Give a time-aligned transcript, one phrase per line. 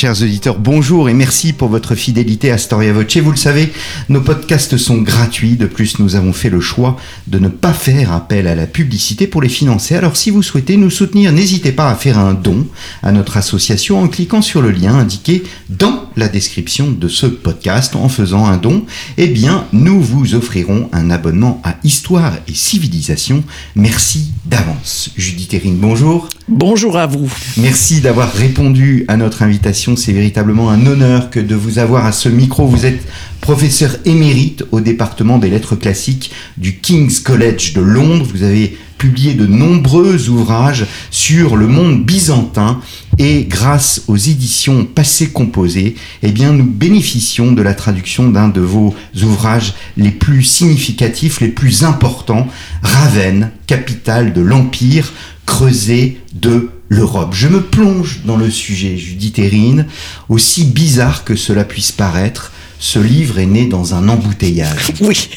[0.00, 3.18] Chers auditeurs, bonjour et merci pour votre fidélité à Storia Voce.
[3.18, 3.70] Vous le savez,
[4.08, 5.56] nos podcasts sont gratuits.
[5.56, 6.96] De plus, nous avons fait le choix
[7.26, 9.94] de ne pas faire appel à la publicité pour les financer.
[9.94, 12.66] Alors, si vous souhaitez nous soutenir, n'hésitez pas à faire un don
[13.02, 17.94] à notre association en cliquant sur le lien indiqué dans la description de ce podcast.
[17.94, 18.86] En faisant un don,
[19.18, 23.44] eh bien, nous vous offrirons un abonnement à Histoire et Civilisation.
[23.74, 25.10] Merci d'avance.
[25.18, 26.26] Judith Erine, bonjour.
[26.48, 27.30] Bonjour à vous.
[27.58, 29.89] Merci d'avoir répondu à notre invitation.
[29.96, 32.66] C'est véritablement un honneur que de vous avoir à ce micro.
[32.66, 33.02] Vous êtes
[33.40, 38.26] professeur émérite au département des lettres classiques du King's College de Londres.
[38.30, 42.80] Vous avez publié de nombreux ouvrages sur le monde byzantin
[43.16, 48.60] et grâce aux éditions Passé Composé, eh bien, nous bénéficions de la traduction d'un de
[48.60, 52.46] vos ouvrages les plus significatifs, les plus importants,
[52.82, 55.12] Ravenne, capitale de l'Empire,
[55.60, 57.34] creusé de l'Europe.
[57.34, 59.84] Je me plonge dans le sujet, Judith Erine,
[60.30, 62.50] aussi bizarre que cela puisse paraître,
[62.80, 64.92] ce livre est né dans un embouteillage.
[65.00, 65.28] Oui,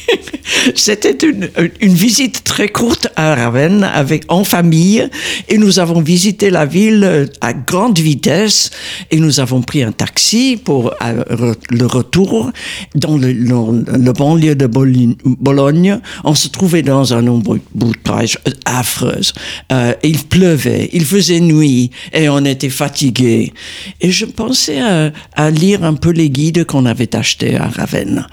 [0.74, 1.48] c'était une,
[1.80, 5.08] visite très courte à Ravenne avec, en famille
[5.48, 8.70] et nous avons visité la ville à grande vitesse
[9.10, 12.52] et nous avons pris un taxi pour le retour
[12.94, 15.98] dans le, banlieue de Bologne.
[16.24, 19.20] On se trouvait dans un embouteillage affreux.
[19.72, 23.52] Euh, il pleuvait, il faisait nuit et on était fatigué.
[24.00, 28.26] Et je pensais à, à lire un peu les guides qu'on avait achetés à Ravenne.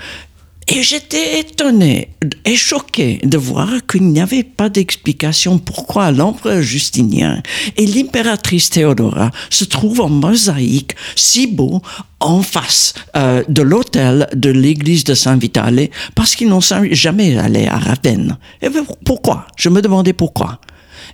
[0.67, 2.09] Et j'étais étonné
[2.45, 7.41] et choqué de voir qu'il n'y avait pas d'explication pourquoi l'empereur Justinien
[7.75, 11.81] et l'impératrice Théodora se trouvent en mosaïque si beau
[12.19, 17.77] en face euh, de l'hôtel de l'église de Saint-Vitale parce qu'ils n'ont jamais allé à
[17.77, 18.37] Ravenne.
[18.61, 18.69] Et
[19.03, 19.47] pourquoi?
[19.57, 20.61] Je me demandais pourquoi.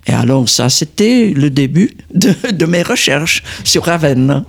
[0.08, 4.44] Et alors ça, c'était le début de, de, mes recherches sur Ravenne.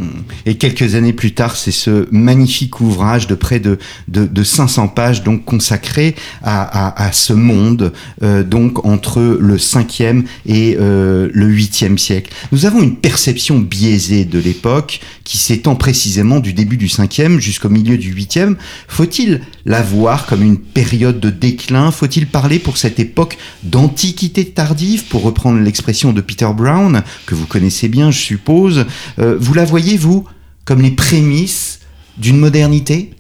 [0.47, 4.89] Et quelques années plus tard, c'est ce magnifique ouvrage de près de, de, de 500
[4.89, 7.93] pages, donc consacré à, à, à ce monde,
[8.23, 12.33] euh, donc entre le 5e et euh, le 8e siècle.
[12.53, 17.69] Nous avons une perception biaisée de l'époque qui s'étend précisément du début du 5e jusqu'au
[17.69, 18.55] milieu du 8e.
[18.87, 25.05] Faut-il la voir comme une période de déclin Faut-il parler pour cette époque d'antiquité tardive,
[25.05, 28.87] pour reprendre l'expression de Peter Brown, que vous connaissez bien, je suppose.
[29.19, 30.25] Euh, vous la voyez, vous,
[30.65, 31.81] comme les prémices
[32.17, 33.11] d'une modernité?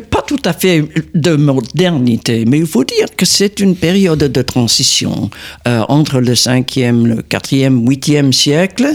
[0.00, 4.42] Pas tout à fait de modernité, mais il faut dire que c'est une période de
[4.42, 5.30] transition
[5.68, 8.86] euh, entre le 5e, le 4e, 8e siècle.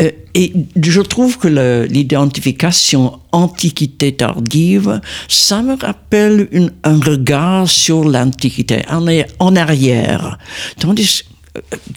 [0.00, 8.04] Euh, et je trouve que l'identification antiquité tardive, ça me rappelle une, un regard sur
[8.04, 10.38] l'antiquité en, arrière.
[10.78, 11.22] Tandis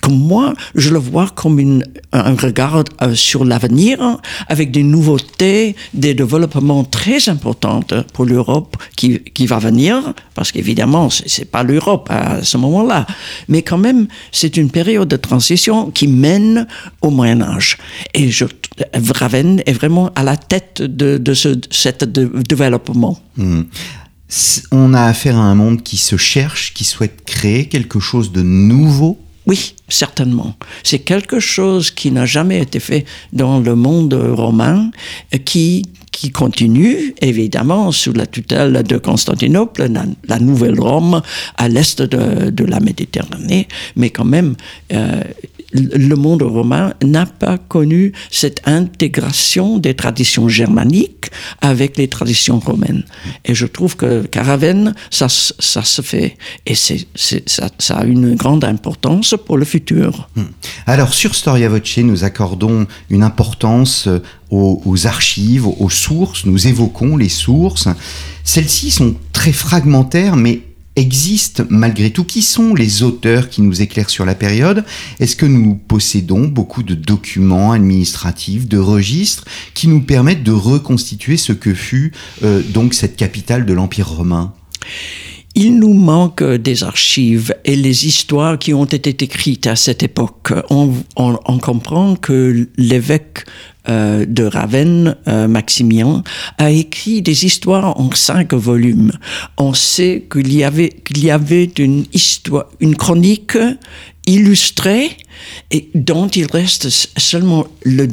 [0.02, 1.82] que moi, je le vois comme
[2.12, 7.82] un regard euh, sur l'avenir, avec des nouveautés, des développements très importants
[8.14, 13.08] pour l'Europe qui, qui va venir, parce qu'évidemment, c'est pas l'Europe à ce moment-là,
[13.48, 16.68] mais quand même, c'est une période de transition qui mène
[17.02, 17.78] au Moyen Âge.
[18.14, 18.46] Et je,
[19.16, 23.20] Ravenne est vraiment à la tête de, de ce cet développement.
[23.38, 23.62] Mmh.
[24.72, 28.42] On a affaire à un monde qui se cherche, qui souhaite créer quelque chose de
[28.42, 29.18] nouveau
[29.48, 30.56] oui, certainement.
[30.84, 34.92] C'est quelque chose qui n'a jamais été fait dans le monde romain,
[35.46, 35.84] qui,
[36.18, 39.88] qui continue, évidemment, sous la tutelle de Constantinople,
[40.28, 41.22] la, nouvelle Rome,
[41.58, 44.56] à l'est de, la Méditerranée, mais quand même,
[44.94, 45.22] euh,
[45.74, 51.30] le monde romain n'a pas connu cette intégration des traditions germaniques
[51.62, 53.04] avec les traditions romaines.
[53.46, 56.38] Et je trouve que Caravenne, ça, ça se fait.
[56.66, 60.30] Et c'est, ça, ça, a une grande importance pour le futur.
[60.36, 60.44] Hmm.
[60.86, 66.46] Alors, sur Storia Voce, nous accordons une importance euh, aux, archives, aux sources.
[66.46, 67.88] Nous évoquons les sources.
[68.44, 70.62] Celles-ci sont très fragmentaires, mais
[70.96, 74.84] existent malgré tout Qui sont les auteurs qui nous éclairent sur la période?
[75.20, 81.38] Est-ce que nous possédons beaucoup de documents administratifs, de registres qui nous permettent de reconstituer
[81.38, 82.12] ce que fut
[82.44, 84.54] euh, donc cette capitale de l'Empire romain?
[85.60, 90.54] Il nous manque des archives et les histoires qui ont été écrites à cette époque.
[90.70, 90.94] On
[91.58, 93.46] comprend que l'évêque
[93.90, 96.24] euh, de Ravenne, euh, Maximien,
[96.58, 99.12] a écrit des histoires en cinq volumes.
[99.58, 103.58] On sait qu'il y avait, qu'il y avait une histoire, une chronique
[104.26, 105.18] illustrée
[105.72, 108.08] et dont il reste seulement le,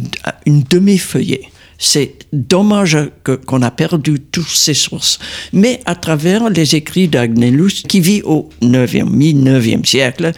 [0.46, 1.42] une demi-feuillet.
[1.78, 5.18] C'est dommage qu'on a perdu toutes ces sources.
[5.52, 10.32] Mais à travers les écrits d'Agnellus, qui vit au 9e, mi-9e siècle,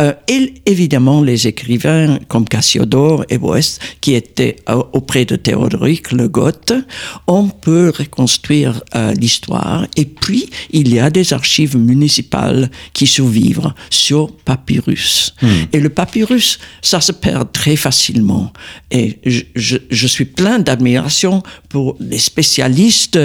[0.00, 6.12] euh, et évidemment les écrivains comme Cassiodore et Boest, qui étaient euh, auprès de Théodoric
[6.12, 6.72] le Goth,
[7.26, 9.86] on peut reconstruire euh, l'histoire.
[9.96, 15.34] Et puis, il y a des archives municipales qui survivent sur papyrus.
[15.42, 15.48] Hmm.
[15.72, 18.52] Et le papyrus, ça se perd très facilement.
[18.90, 20.58] Et je, je, je suis plein
[21.68, 23.18] pour les spécialistes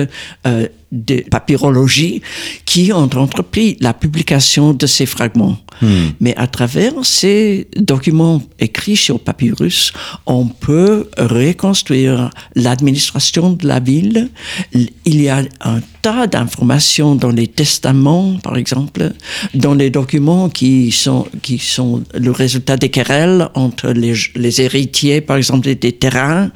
[0.46, 2.22] euh, de papyrologie
[2.66, 5.58] qui ont entrepris la publication de ces fragments.
[5.82, 6.10] Hmm.
[6.20, 9.92] Mais à travers ces documents écrits sur papyrus,
[10.26, 14.30] on peut reconstruire l'administration de la ville.
[14.74, 19.12] Il y a un tas d'informations dans les testaments, par exemple,
[19.54, 25.22] dans les documents qui sont, qui sont le résultat des querelles entre les, les héritiers,
[25.22, 26.50] par exemple, des terrains.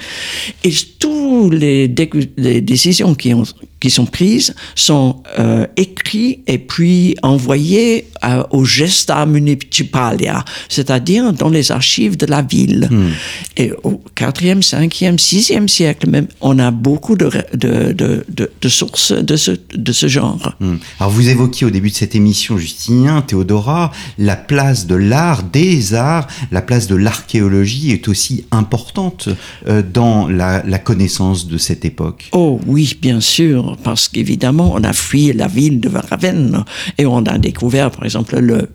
[0.63, 1.94] Et toutes les,
[2.38, 3.44] les décisions qui, ont,
[3.81, 11.50] qui sont prises sont euh, écrits et puis envoyés euh, au Gesta Municipalia, c'est-à-dire dans
[11.50, 12.88] les archives de la ville.
[12.89, 13.10] Hmm.
[13.57, 19.12] Et au 4e, 5e, 6e siècle même, on a beaucoup de, de, de, de, sources
[19.12, 20.54] de ce, de ce genre.
[20.60, 20.75] Hmm.
[21.00, 25.95] Alors vous évoquiez au début de cette émission, Justinien, Théodora, la place de l'art, des
[25.95, 29.30] arts, la place de l'archéologie est aussi importante
[29.68, 32.30] euh, dans la, la connaissance de cette époque.
[32.33, 36.63] Oh oui, bien sûr parce qu'évidemment, on a fui la ville de Varavenne
[36.97, 38.69] et on a découvert, par exemple, le,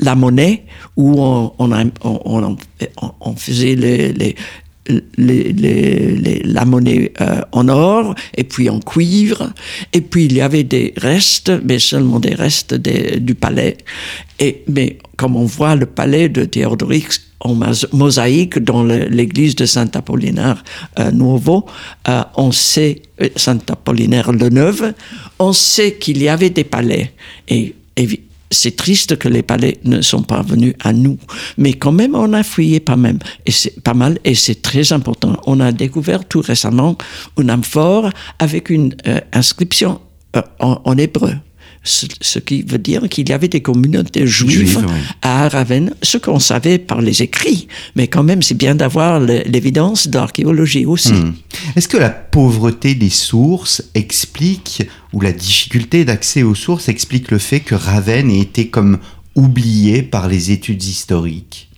[0.00, 0.64] la monnaie
[0.96, 3.76] où on, on, faisait
[6.44, 9.52] la monnaie euh, en or et puis en cuivre.
[9.92, 13.76] Et puis il y avait des restes, mais seulement des restes du palais.
[14.38, 17.58] Et, mais comme on voit le palais de Théodoric en
[17.92, 20.62] mosaïque dans l'église de Saint-Apollinaire
[20.98, 21.66] euh, Nouveau,
[22.08, 24.82] euh, on sait, euh, Saint-Apollinaire le Neuf,
[25.38, 27.12] on sait qu'il y avait des palais.
[27.48, 27.74] Et,
[28.52, 31.18] c'est triste que les palais ne sont pas venus à nous.
[31.56, 33.20] Mais quand même, on a fouillé pas même.
[33.46, 35.36] Et c'est pas mal, et c'est très important.
[35.46, 36.98] On a découvert tout récemment
[37.38, 38.10] une amphore
[38.40, 38.96] avec une
[39.32, 40.00] inscription
[40.58, 41.34] en hébreu
[41.82, 44.84] ce, qui veut dire qu'il y avait des communautés juives
[45.22, 50.08] à Ravenne, ce qu'on savait par les écrits, mais quand même c'est bien d'avoir l'évidence
[50.08, 51.12] d'archéologie aussi.
[51.12, 51.32] Hmm.
[51.76, 54.82] Est-ce que la pauvreté des sources explique,
[55.12, 58.98] ou la difficulté d'accès aux sources explique le fait que Ravenne ait été comme
[59.34, 61.69] oublié par les études historiques?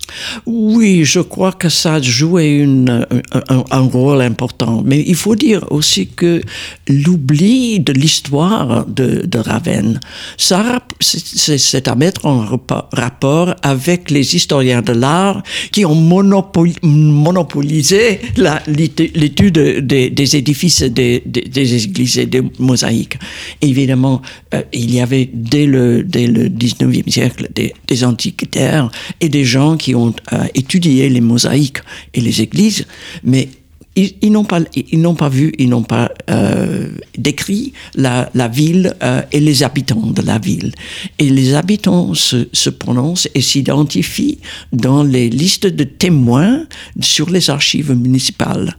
[0.47, 3.07] Oui, je crois que ça a joué une,
[3.49, 4.83] un, rôle important.
[4.85, 6.41] Mais il faut dire aussi que
[6.89, 10.01] l'oubli de l'histoire de, de Ravenne,
[10.37, 12.45] ça, c'est à mettre en
[12.93, 18.21] rapport avec les historiens de l'art qui ont monopolisé
[18.67, 23.19] l'étude des, des, édifices des, des, églises et des mosaïques.
[23.61, 24.23] Évidemment,
[24.55, 29.45] euh, il y avait dès le, dès le 19e siècle des, des antiquitaires et des
[29.45, 31.83] gens qui ont euh, étudié les mosaïques
[32.15, 32.87] et les églises,
[33.23, 33.49] mais
[33.95, 36.89] ils, n'ont pas, ils n'ont pas vu, ils n'ont pas euh,
[37.19, 40.73] décrit la, la ville euh, et les habitants de la ville.
[41.19, 44.39] Et les habitants se, prononcent et s'identifient
[44.73, 46.65] dans les listes de témoins
[47.01, 48.77] sur les archives municipales.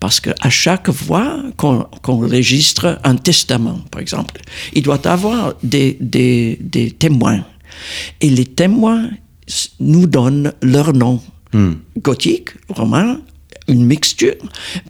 [0.00, 4.40] Parce qu'à chaque fois qu'on enregistre un testament, par exemple,
[4.72, 7.44] il doit avoir des, des, des témoins.
[8.20, 9.10] Et les témoins
[9.80, 11.20] nous donnent leur nom.
[11.52, 11.74] Hmm.
[11.98, 13.20] Gothique, romain,
[13.68, 14.34] une mixture,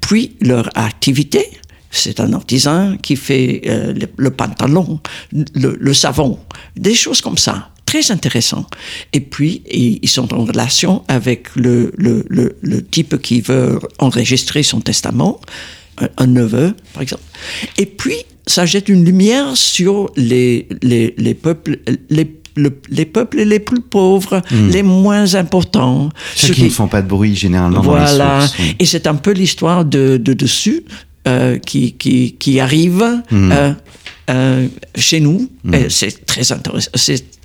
[0.00, 1.46] puis leur activité.
[1.90, 4.98] C'est un artisan qui fait euh, le, pantalon,
[5.32, 6.40] le, savon,
[6.76, 7.70] des choses comme ça.
[7.86, 8.66] Très intéressant.
[9.12, 15.40] Et puis, ils sont en relation avec le, le, type qui veut enregistrer son testament,
[16.16, 17.22] un, neveu, par exemple.
[17.78, 21.78] Et puis, ça jette une lumière sur les, les, les peuples,
[22.10, 22.24] les
[22.56, 24.68] les peuples les plus pauvres, hmm.
[24.70, 26.08] les moins importants.
[26.34, 28.16] Ceux, qui, ne font pas de bruit généralement voilà.
[28.16, 28.74] dans les sources.
[28.78, 30.84] Et c'est un peu l'histoire de, de, dessus
[31.26, 33.52] euh, qui, qui, qui, arrive hmm.
[33.52, 33.72] euh,
[34.30, 35.50] euh, chez nous.
[35.64, 35.74] Hmm.
[35.88, 36.90] C'est très intéressant.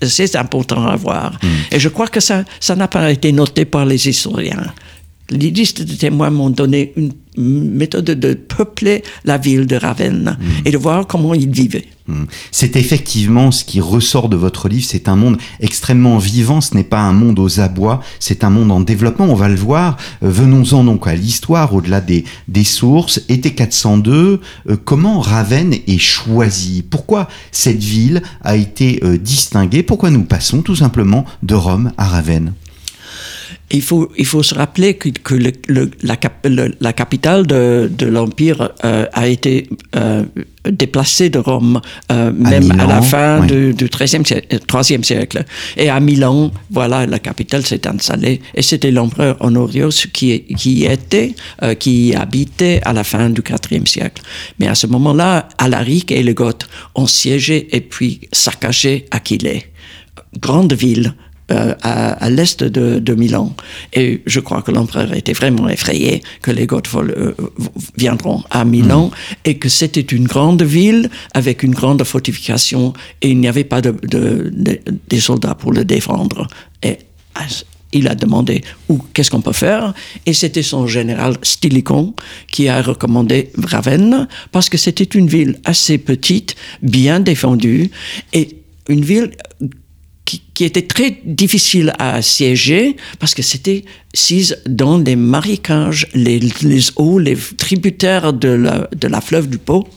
[0.01, 1.39] C'est important à voir.
[1.71, 4.65] Et je crois que ça ça n'a pas été noté par les historiens.
[5.29, 7.11] Les listes de témoins m'ont donné une
[7.71, 10.45] méthode de peupler la ville de Ravenne Hmm.
[10.65, 11.85] et de voir comment ils vivaient.
[12.07, 12.23] Hmm.
[12.51, 16.83] C'est effectivement ce qui ressort de votre livre, c'est un monde extrêmement vivant, ce n'est
[16.83, 19.95] pas un monde aux abois, c'est un monde en développement, on va le voir.
[20.23, 23.21] Euh, Venons-en donc à l'histoire, au-delà des, des sources.
[23.29, 26.83] Été 402, euh, comment Ravenne est choisie?
[26.89, 29.83] Pourquoi cette ville a été euh, distinguée?
[29.83, 32.53] Pourquoi nous passons tout simplement de Rome à Ravenne?
[33.71, 37.45] Il faut, il faut se rappeler que, que le- le- la, cap- le- la capitale
[37.47, 40.23] de, de l'Empire euh, a été euh,
[40.69, 41.79] déplacée de Rome,
[42.11, 43.47] euh, même à la fin oui.
[43.47, 45.45] du, du 13e, siècle, 3e siècle.
[45.77, 48.41] Et à Milan, voilà, la capitale s'est installée.
[48.55, 51.35] Et c'était l'empereur Honorius qui, qui y était,
[51.79, 54.21] qui habitait à la fin du 4e siècle.
[54.59, 59.65] Mais à ce moment-là, Alaric et les Goths ont siégé et puis saccagé Aquilée
[60.39, 61.15] grande ville
[61.51, 63.55] euh, à, à l'est de, de Milan.
[63.93, 67.33] Et je crois que l'empereur était vraiment effrayé que les Goths euh,
[67.97, 69.11] viendront à Milan
[69.45, 73.81] et que c'était une grande ville avec une grande fortification et il n'y avait pas
[73.81, 74.79] de, de- de-
[75.09, 76.47] des soldats pour le défendre.
[76.83, 76.97] Et
[77.35, 77.45] à-
[77.91, 79.95] il a demandé où qu'est-ce qu'on peut faire?
[80.27, 82.13] Et c'était son général Stilicon
[82.51, 87.89] qui a recommandé Ravenne parce que c'était une ville assez petite, bien défendue
[88.31, 88.57] et
[88.89, 89.31] une ville
[90.29, 93.83] qui, qui était très difficile à assiéger parce que c'était
[94.13, 99.57] sise dans les marécages, les, les eaux, les tributaires de la, de la fleuve du
[99.57, 99.87] Pô.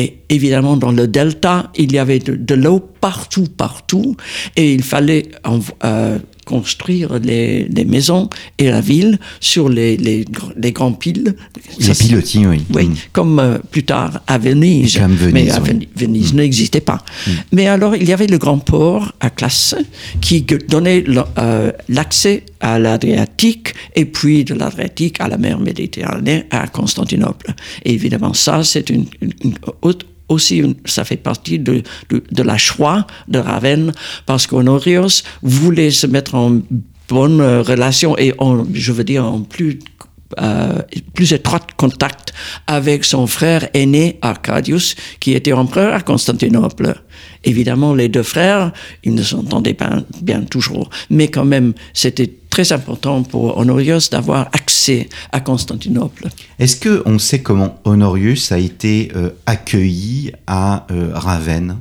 [0.00, 4.14] Et évidemment, dans le delta, il y avait de, de l'eau partout, partout.
[4.56, 8.28] Et il fallait en- euh, construire les, les maisons
[8.58, 11.34] et la ville sur les, les, gr- les grands piles.
[11.78, 12.62] Les pilotis, oui.
[12.74, 12.94] oui, Hmm.
[13.12, 14.96] comme euh, plus tard à Venise.
[14.98, 15.88] Comme Venise, mais à oui.
[15.94, 17.00] Venise n'existait pas.
[17.52, 19.74] Mais alors, il y avait le grand port à Classe
[20.22, 21.04] qui donnait
[21.38, 27.52] euh, l'accès à l'Adriatique et puis de l'Adriatique à la mer Méditerranée à Constantinople.
[27.84, 32.42] Et évidemment, ça, c'est une, une- une haute aussi, ça fait partie de, de, de
[32.42, 33.92] la choix de Ravenne,
[34.26, 36.60] parce qu'Honorius voulait se mettre en
[37.08, 39.78] bonne euh, relation et en, je veux dire, en plus
[40.40, 40.82] euh,
[41.14, 42.34] plus étroit contact
[42.66, 47.00] avec son frère aîné Arcadius, qui était empereur à Constantinople.
[47.44, 48.72] Évidemment, les deux frères,
[49.04, 54.48] ils ne s'entendaient pas bien toujours, mais quand même, c'était très important pour Honorius d'avoir
[54.52, 56.26] accès à Constantinople.
[56.58, 61.76] Est-ce que on sait comment Honorius a été euh, accueilli à euh, Ravenne?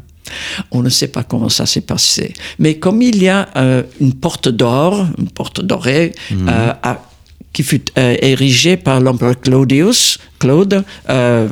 [0.69, 2.34] On ne sait pas comment ça s'est passé.
[2.60, 7.01] Mais comme il y a euh, une porte d'or, une porte dorée, euh, à-
[7.58, 11.50] qui fut euh, érigée par l'empereur Claudius, Claude, euh,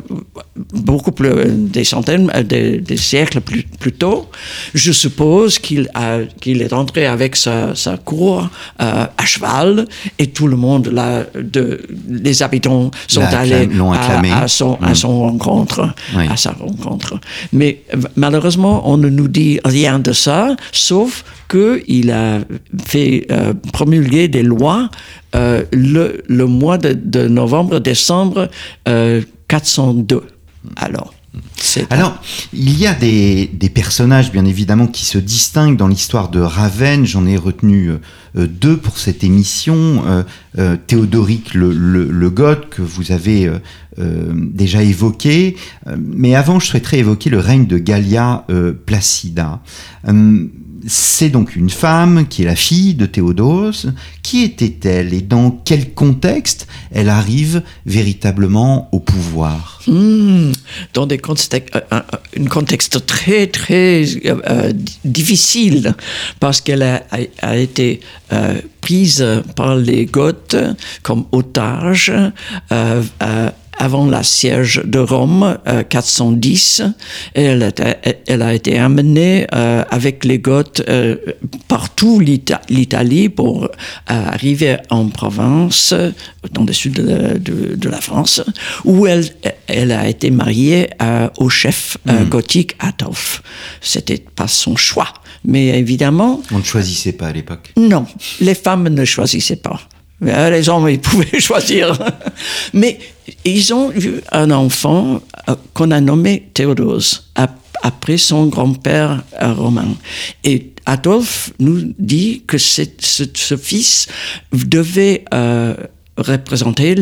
[0.92, 4.28] beaucoup plus, des centaines, euh, des, des siècles plus, plus tôt,
[4.76, 8.48] je suppose qu'il a- qu'il est entré avec sa, sa cour
[8.82, 9.88] euh, à cheval
[10.20, 13.68] et tout le monde, là, de, les habitants sont L'a allés
[14.32, 14.96] à- son, à Mm.
[15.04, 16.26] son rencontre, Oui.
[16.30, 17.20] à sa rencontre.
[17.52, 22.40] Mais euh, malheureusement, on ne nous dit rien de ça, sauf qu'il a
[22.86, 24.90] fait euh, promulguer des lois
[25.36, 28.50] euh, le, le mois de, novembre-décembre
[28.88, 30.24] euh, 402.
[30.78, 31.14] Alors,
[31.58, 32.18] c'est Alors,
[32.54, 37.06] il y a des, des personnages, bien évidemment, qui se distinguent dans l'histoire de Ravenne.
[37.06, 37.98] J'en ai retenu euh,
[38.38, 40.04] euh, deux pour cette émission.
[40.06, 40.24] Euh,
[40.58, 43.60] euh, Théodoric le, le, le Goth, que vous avez euh,
[44.00, 45.56] euh, déjà évoqué.
[45.88, 49.62] Euh, mais avant, je souhaiterais évoquer le règne de Gallia euh, Placida.
[50.88, 53.94] C'est donc une femme qui est la fille de Théodose.
[54.22, 59.82] Qui était-elle et dans quel contexte elle arrive véritablement au pouvoir?
[59.88, 60.52] Hmm,
[60.94, 64.74] dans euh, un, contexte très très euh, euh,
[65.04, 65.96] difficile
[66.40, 68.00] parce qu'elle a, été
[68.82, 69.26] prise
[69.56, 70.56] par les Goths
[71.02, 72.12] comme otage
[73.78, 76.82] avant la siège de Rome euh, 410
[77.36, 77.72] et elle, a-
[78.28, 81.16] elle a été amenée euh, avec les Goths euh,
[81.68, 83.68] partout l'Ita- l'Italie pour euh,
[84.08, 85.94] arriver en Provence
[86.52, 88.42] dans le sud de, de- de la France
[88.86, 89.26] où elle,
[89.68, 93.42] elle a été mariée euh, au chef euh, gothique Adolphe.
[93.82, 95.14] C'était pas son choix,
[95.44, 97.74] mais évidemment On ne choisissait pas à l'époque.
[97.78, 98.06] non,
[98.40, 99.80] les femmes ne choisissaient pas.
[100.24, 101.98] Euh, Les hommes, ils pouvaient choisir.
[102.74, 103.00] Mais
[103.44, 109.54] ils ont eu un enfant euh, qu'on a nommé Théodose, ap- après son grand-père euh,
[109.54, 109.88] romain.
[110.44, 114.08] Et Adolphe nous dit que ce, ce fils
[114.54, 115.76] devait euh,
[116.18, 116.96] représenter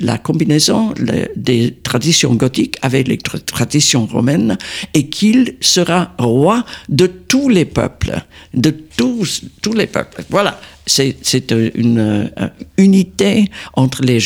[0.00, 0.92] la combinaison
[1.36, 4.58] des traditions gothiques avec les tra- traditions romaines
[4.92, 8.20] et qu'il sera roi de tous les peuples,
[8.52, 10.22] de tous, tous les peuples.
[10.28, 14.18] Voilà, c'est c'est une euh, unité entre les,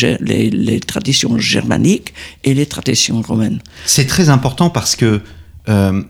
[0.50, 3.60] les traditions germaniques et les traditions romaines.
[3.86, 5.20] C'est très important parce que
[5.68, 6.02] euh,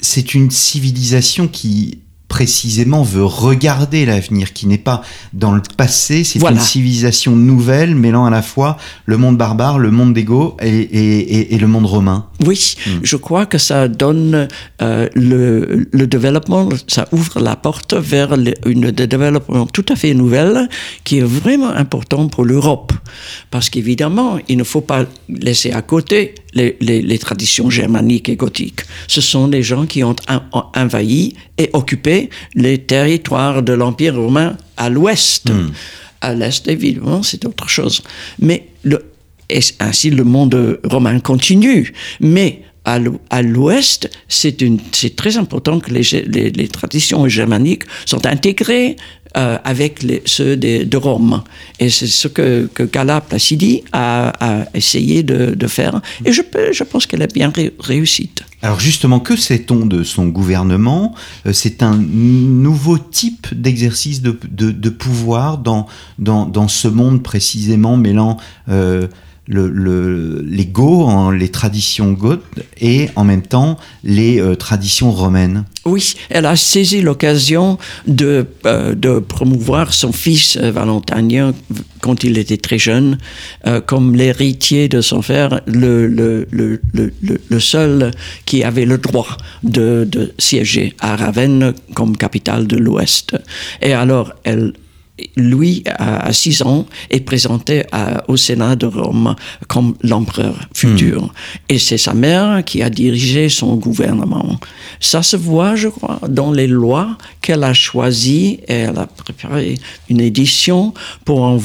[0.00, 1.98] c'est une civilisation qui
[2.30, 6.56] précisément veut regarder l'avenir, qui n'est pas dans le passé, c'est Voilà.
[6.56, 10.68] une civilisation nouvelle mêlant à la fois le monde barbare, le monde des Goths et,
[10.68, 12.26] et- et- et le monde romain.
[12.46, 14.46] Oui, je crois que ça donne
[14.80, 20.14] euh, le, le développement, ça ouvre la porte vers le, une développement tout à fait
[20.14, 20.68] nouvelle
[21.04, 22.92] qui est vraiment important pour l'Europe.
[23.50, 28.36] Parce qu'évidemment, il ne faut pas laisser à côté les, les- les traditions germaniques et
[28.36, 28.80] gothiques.
[29.08, 34.16] Ce sont des gens qui ont en- en- envahi et occupé les territoires de l'Empire
[34.16, 35.50] romain à l'ouest.
[36.20, 38.02] À l'est, évidemment, c'est autre chose.
[38.38, 39.04] Mais le,
[39.48, 41.92] et ainsi le monde romain continue.
[42.20, 44.56] Mais à l'ou- à l'ouest, c'est
[45.16, 48.96] très important que les, traditions germaniques sont intégrées
[49.36, 51.42] euh, avec les, ceux de, Rome.
[51.78, 54.32] Et c'est ce que, que Gala Placidi a,
[54.74, 56.00] essayé de, faire.
[56.24, 58.30] Et je, pense qu'elle a bien ré- réussi.
[58.62, 61.14] Alors justement, que sait-on de son gouvernement?
[61.46, 65.86] Euh, C'est un nouveau type d'exercice de, pouvoir dans
[66.68, 68.36] ce monde précisément mêlant
[68.68, 69.06] euh,
[69.50, 72.42] le, le- les Goths, en- les traditions goths,
[72.80, 75.64] et en même temps les euh, traditions romaines.
[75.84, 81.52] Oui, elle a saisi l'occasion de, euh, de promouvoir son fils euh, Valentinien
[82.00, 83.18] quand il était très jeune,
[83.84, 86.06] comme l'héritier de son frère, le-
[87.50, 88.10] le seul
[88.46, 93.36] qui avait le droit de, de siéger à Ravenne comme capitale de l'Ouest.
[93.82, 94.72] Et alors, elle,
[95.36, 99.34] lui, à 6 ans, est présenté à- au Sénat de Rome
[99.68, 101.32] comme l'empereur futur.
[101.68, 104.58] Et c'est sa mère qui a dirigé son gouvernement.
[105.00, 109.76] Ça se voit, je crois, dans les lois qu'elle a choisies et elle a préparé
[110.08, 110.92] une édition
[111.24, 111.58] pour,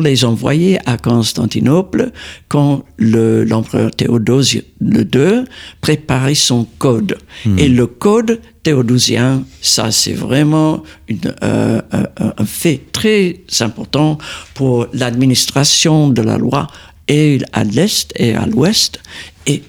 [0.00, 2.10] les envoyer à Constantinople
[2.48, 5.44] quand le- l'empereur Théodose II
[5.80, 7.16] préparait son code.
[7.58, 14.18] Et le code théodosien, ça c'est vraiment une, euh, un, fait très important
[14.54, 16.66] pour l'administration de la loi
[17.06, 18.98] et à l'est et à l'ouest
[19.46, 19.62] et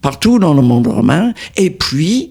[0.00, 2.30] partout dans le monde romain et puis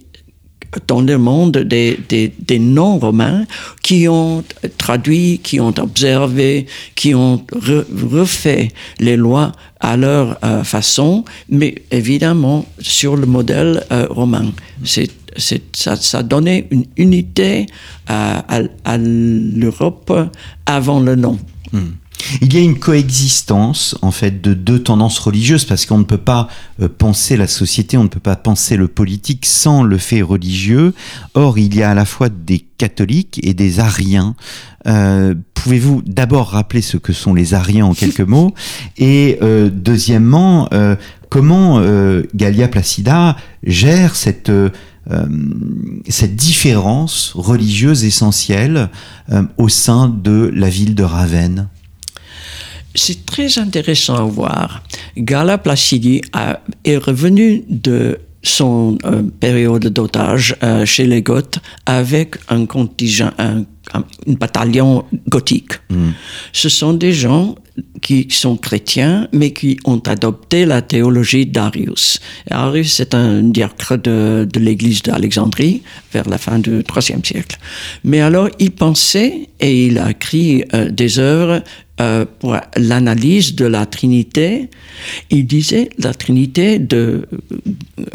[0.88, 3.46] dans le monde des, des, non-romains
[3.84, 4.44] qui ont
[4.80, 11.76] traduit, qui ont observé, qui ont re- refait les lois à leur euh, façon, mais
[11.92, 14.52] évidemment sur le modèle euh, romain.
[14.84, 17.66] C'est, ça, ça donnait une unité
[18.08, 20.12] à, à, à l'Europe
[20.66, 21.40] avant le nom.
[22.42, 26.18] Il y a une coexistence en fait de deux tendances religieuses parce qu'on ne peut
[26.18, 26.48] pas
[26.82, 30.94] euh, penser la société, on ne peut pas penser le politique sans le fait religieux.
[31.36, 34.36] Or, il y a à la fois des catholiques et des ariens.
[34.88, 38.54] Euh, Pouvez-vous d'abord rappeler ce que sont les ariens en quelques mots?
[38.98, 40.70] Et euh, deuxièmement,
[41.30, 41.82] comment
[42.36, 44.52] Gallia Placida gère cette
[46.10, 48.90] cette différence religieuse essentielle
[49.32, 51.68] euh, au sein de la ville de Ravenne
[52.96, 54.84] C'est très intéressant à voir.
[55.18, 56.22] Gala Placidi
[56.84, 63.32] est revenu de son euh, période d'otage euh, chez les Goths avec un contingent,
[63.94, 65.74] un- un bataillon gothique.
[66.54, 67.56] Ce sont des gens
[68.02, 72.20] qui sont chrétiens, mais qui ont adopté la théologie d'Arius.
[72.50, 77.58] Arius, c'est un diacre de, de l'église d'Alexandrie vers la fin du IIIe siècle.
[78.04, 81.62] Mais alors, il pensait, et il a écrit euh, des œuvres
[82.00, 84.70] euh, pour l'analyse de la Trinité.
[85.30, 87.28] Il disait la Trinité de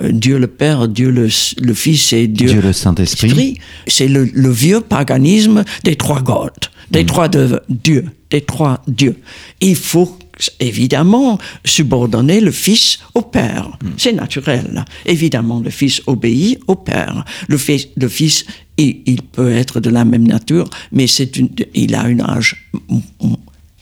[0.01, 1.29] euh, Dieu le Père, Dieu le,
[1.61, 3.29] le Fils et Dieu, Dieu le Saint-Esprit.
[3.29, 6.51] Esprit, c'est le, le vieux paganisme des trois gods,
[6.91, 9.17] des trois de, dieux, des trois dieux.
[9.61, 10.19] Il faut
[10.61, 13.79] évidemment subordonner le Fils au Père.
[13.97, 14.85] C'est naturel.
[15.07, 17.25] Évidemment, le Fils obéit au Père.
[17.49, 18.45] Le Fils, le fils
[18.79, 22.71] il, il peut être de la même nature, mais c'est une, il a un âge.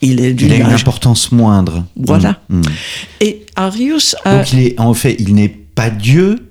[0.01, 1.85] Il est Il d'une a une importance moindre.
[1.95, 2.41] Voilà.
[2.49, 2.63] Mm, mm.
[3.21, 4.37] Et Arius a.
[4.37, 6.47] Donc il est, en fait, il n'est pas Dieu.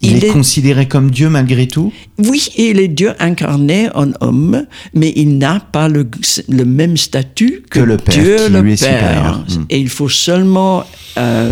[0.00, 1.92] Il, Il est, est- considéré comme Dieu malgré tout.
[2.18, 6.08] Oui, il est Dieu incarné en homme, mais il n'a pas le,
[6.48, 8.96] le même statut que, Que le Père, Dieu qui le lui est Père.
[9.00, 9.38] supérieur.
[9.48, 9.64] Mm.
[9.70, 10.84] Et il faut seulement
[11.18, 11.50] euh,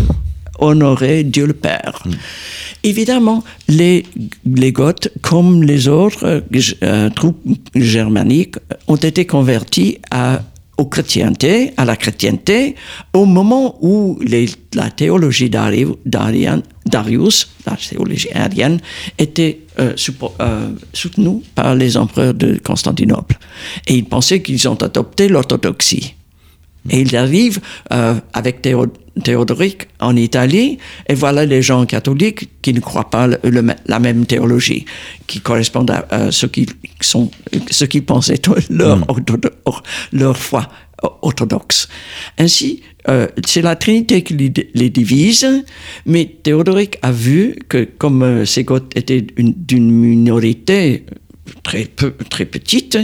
[0.59, 2.03] honorer Dieu le Père.
[2.05, 2.11] Mm.
[2.83, 4.05] Évidemment, les,
[4.45, 6.41] les Goths, comme les autres euh,
[6.83, 7.41] euh, troupes
[7.75, 8.55] germaniques,
[8.87, 10.41] ont été convertis à,
[10.77, 12.75] aux chrétientés, à la chrétienté,
[13.13, 14.19] au moment où
[14.73, 15.95] la théologie d'Arius,
[17.65, 18.79] la théologie arienne,
[19.17, 19.93] était euh,
[20.93, 23.37] soutenue par les empereurs de Constantinople.
[23.87, 26.13] Et ils pensaient qu'ils ont adopté l'orthodoxie.
[26.89, 27.59] Et ils arrivent
[27.91, 28.61] euh, avec
[29.23, 33.27] Théodoric en Italie, et voilà les gens catholiques qui ne croient pas
[33.85, 34.85] la même théologie,
[35.25, 36.67] qui correspondent à, ce qui
[37.01, 37.31] sont,
[37.69, 39.05] ce qui pensaient leur, hmm.
[40.13, 40.67] leur foi
[41.01, 41.87] orthodoxe.
[42.37, 44.35] Ainsi, euh, c'est la Trinité qui
[44.73, 45.47] les, divise,
[46.05, 51.05] mais Théodoric a vu que comme euh, ces Goths étaient d'une minorité
[51.63, 52.97] très, peu, très petite,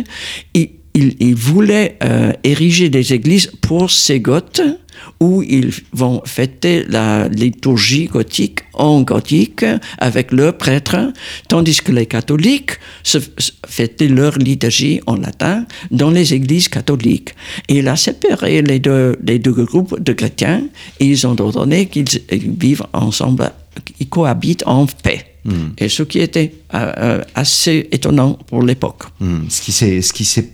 [0.53, 4.62] il, il, voulait euh, ériger des églises pour ces Goths
[5.19, 9.65] où ils vont fêter la liturgie gothique en gothique
[9.97, 11.12] avec leurs prêtres,
[11.47, 13.17] tandis que les catholiques se
[13.67, 17.34] fêtaient leur liturgie en latin dans les églises catholiques.
[17.67, 20.63] Et il a séparé les deux, les deux groupes de chrétiens
[20.99, 23.51] et ils ont ordonné qu'ils vivent ensemble,
[23.97, 25.25] qu'ils cohabitent en paix.
[25.45, 25.71] Hmm.
[25.77, 29.03] Et ce qui était euh, euh, assez étonnant pour l'époque.
[29.19, 29.41] Hmm.
[29.49, 30.49] Ce qui s'est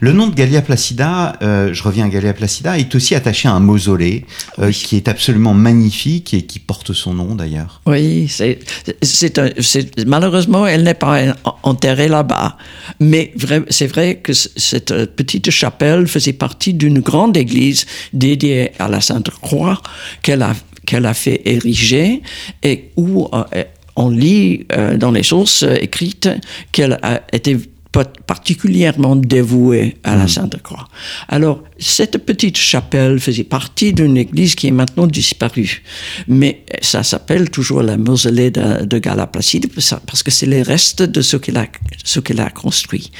[0.00, 3.52] le nom de Gallia Placida, euh, je reviens à Gallia Placida, est aussi attaché à
[3.52, 4.24] un mausolée
[4.58, 7.80] euh, qui est absolument magnifique et qui porte son nom d'ailleurs.
[7.86, 8.58] Oui, c'est,
[10.06, 12.56] malheureusement, elle n'est pas enterrée là-bas.
[13.00, 13.32] Mais
[13.70, 19.30] c'est vrai que cette petite chapelle faisait partie d'une grande église dédiée à la Sainte
[19.30, 19.80] Croix
[20.22, 22.22] qu'elle a, qu'elle a fait ériger
[22.62, 23.64] et où euh,
[23.96, 24.66] on lit
[24.98, 26.28] dans les sources écrites
[26.70, 27.56] qu'elle a été
[28.04, 30.28] particulièrement dévoué à la mm.
[30.28, 30.88] Sainte Croix.
[31.28, 35.82] Alors, cette petite chapelle faisait partie d'une église qui est maintenant disparue.
[36.28, 39.70] Mais ça s'appelle toujours la mausolée de, de Gala Placide
[40.06, 41.66] parce que c'est les restes de ce qu'il a,
[42.04, 43.10] ce qu'il a construit.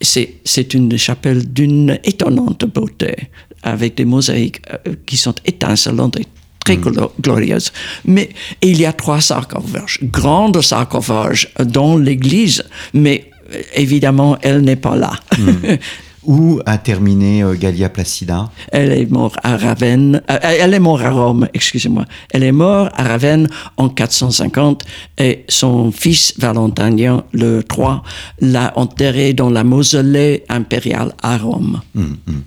[0.00, 3.14] C'est, une chapelle d'une étonnante beauté
[3.62, 6.26] avec des mosaïques euh, qui sont étincelantes et
[6.64, 7.08] très mm.
[7.20, 7.72] glorieuses.
[8.04, 8.30] Mais
[8.62, 12.62] il y a trois sarcophages, grandes sarcophages dans l'église,
[12.92, 13.29] mais
[13.74, 15.12] évidemment, elle n'est pas là.
[15.38, 15.76] Hmm.
[16.22, 18.50] Où a terminé euh, Gallia Placida?
[18.72, 20.20] Elle est morte à Ravenne.
[20.30, 22.04] Euh, elle est morte à Rome, excusez-moi.
[22.30, 24.84] Elle est morte à Ravenne en 450
[25.16, 28.00] et son fils Valentinien le III
[28.40, 31.80] l'a enterré dans la mausolée impériale à Rome.
[31.94, 32.40] Hmm, hmm.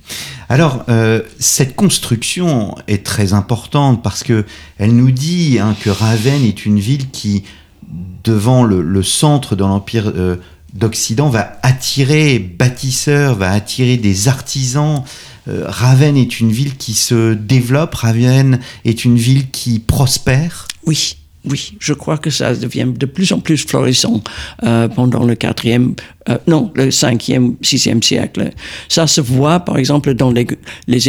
[0.50, 4.46] Alors, euh, cette construction est très importante parce que
[4.78, 7.44] elle nous dit hein, que Ravenne est une ville qui,
[8.24, 10.14] devant le, centre de l'empire
[10.74, 15.04] d'Occident va attirer bâtisseurs, va attirer des artisans.
[15.48, 20.68] Euh, Ravenne est une ville qui se développe, Ravenne est une ville qui prospère.
[20.86, 21.18] Oui.
[21.46, 24.24] Oui, je crois que ça devient de plus en plus florissant
[24.64, 25.94] euh, pendant le quatrième,
[26.30, 28.52] euh, non, le cinquième, sixième siècle.
[28.88, 30.48] Ça se voit, par exemple, dans les,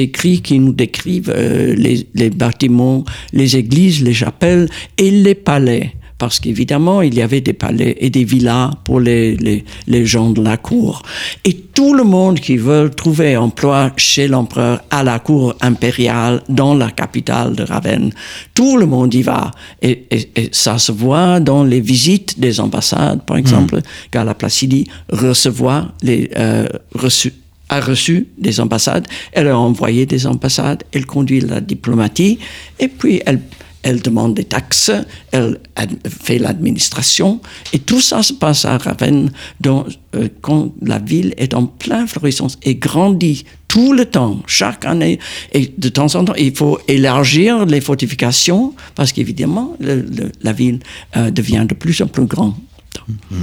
[0.01, 6.39] écrits qui nous décrivent les, les bâtiments, les églises, les chapelles et les palais parce
[6.41, 10.43] qu'évidemment, il y avait des palais et des villas pour les, les, les, gens de
[10.43, 11.03] la cour.
[11.45, 16.75] Et tout le monde qui veut trouver emploi chez l'empereur à la cour impériale dans
[16.75, 18.13] la capitale de Ravenne,
[18.55, 19.51] tout le monde y va.
[19.83, 24.25] Et, et, ça se voit dans les visites des ambassades, par exemple, mmh.
[24.25, 27.33] la Placidi recevoir les euh, reçus
[27.69, 32.39] a reçu des ambassades, elle a envoyé des ambassades, elle conduit la diplomatie,
[32.79, 33.41] et puis elle
[33.85, 34.91] elle demande des taxes,
[35.31, 35.61] elle,
[36.09, 37.41] fait l'administration,
[37.73, 39.31] et tout ça se passe à Ravenne
[39.67, 45.19] euh, quand la ville est en pleine florissance et grandit tout le temps, chaque année.
[45.53, 50.79] Et de temps en temps, il faut élargir les fortifications parce qu'évidemment, la ville
[51.17, 52.55] euh, devient de plus en plus grande.
[53.09, 53.35] Mm-hmm.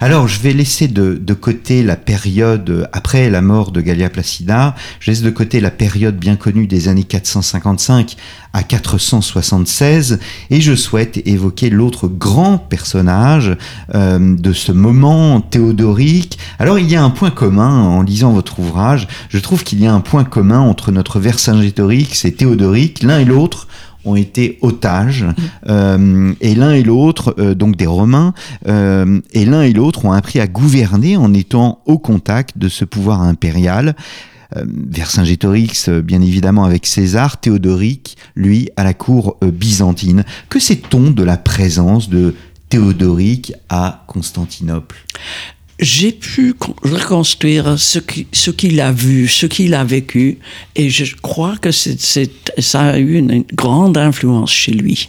[0.00, 4.74] Alors, je vais laisser de, de, côté la période après la mort de Gallia Placida.
[5.00, 8.16] Je laisse de côté la période bien connue des années 455
[8.52, 10.18] à 476
[10.50, 13.56] et je souhaite évoquer l'autre grand personnage
[13.94, 16.38] euh, de ce moment théodorique.
[16.58, 19.06] Alors, il y a un point commun en lisant votre ouvrage.
[19.28, 23.02] Je trouve qu'il y a un point commun entre notre Vercingétorix et Théodoric.
[23.02, 23.68] L'un et l'autre
[24.04, 25.26] ont été otages
[25.68, 28.34] euh, et l'un et l'autre euh, donc des Romains
[28.66, 32.84] euh, et l'un et l'autre ont appris à gouverner en étant au contact de ce
[32.84, 33.94] pouvoir impérial.
[34.66, 40.24] Vercingétorix, bien évidemment avec César, Théodoric, lui, à la cour byzantine.
[40.48, 42.34] Que sait-on de la présence de
[42.68, 44.96] Théodoric à Constantinople?
[45.80, 50.38] J'ai pu reconstruire ce qu'il a vu, ce qu'il a vécu,
[50.76, 55.08] et je crois que ça a eu une grande influence chez lui.